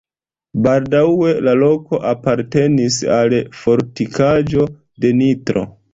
Baldaŭe 0.67 1.33
la 1.47 1.51
loko 1.59 1.99
apartenis 2.13 2.99
al 3.19 3.35
fortikaĵo 3.61 4.67
de 5.07 5.13
Nitro. 5.21 5.69